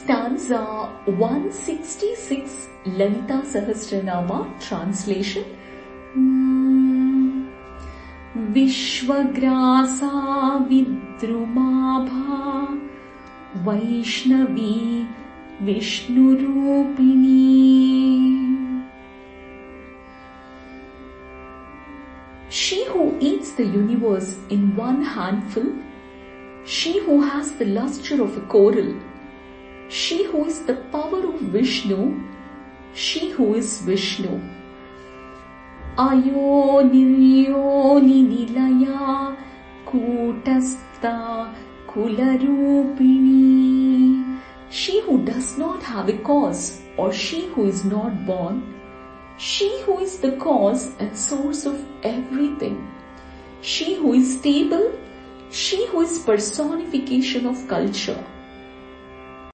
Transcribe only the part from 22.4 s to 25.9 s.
She who eats the universe in one handful,